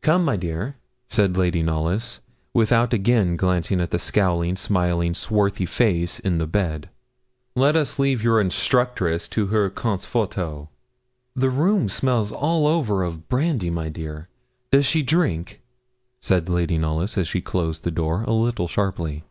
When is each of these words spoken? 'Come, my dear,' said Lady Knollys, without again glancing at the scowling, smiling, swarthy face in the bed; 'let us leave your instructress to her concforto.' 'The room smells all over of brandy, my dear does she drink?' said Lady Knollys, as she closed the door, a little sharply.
'Come, 0.00 0.24
my 0.24 0.36
dear,' 0.38 0.76
said 1.10 1.36
Lady 1.36 1.62
Knollys, 1.62 2.20
without 2.54 2.94
again 2.94 3.36
glancing 3.36 3.78
at 3.78 3.90
the 3.90 3.98
scowling, 3.98 4.56
smiling, 4.56 5.12
swarthy 5.12 5.66
face 5.66 6.18
in 6.18 6.38
the 6.38 6.46
bed; 6.46 6.88
'let 7.54 7.76
us 7.76 7.98
leave 7.98 8.22
your 8.22 8.40
instructress 8.40 9.28
to 9.28 9.48
her 9.48 9.68
concforto.' 9.68 10.70
'The 11.34 11.50
room 11.50 11.90
smells 11.90 12.32
all 12.32 12.66
over 12.66 13.02
of 13.02 13.28
brandy, 13.28 13.68
my 13.68 13.90
dear 13.90 14.28
does 14.70 14.86
she 14.86 15.02
drink?' 15.02 15.60
said 16.22 16.48
Lady 16.48 16.78
Knollys, 16.78 17.18
as 17.18 17.28
she 17.28 17.42
closed 17.42 17.84
the 17.84 17.90
door, 17.90 18.22
a 18.22 18.32
little 18.32 18.68
sharply. 18.68 19.24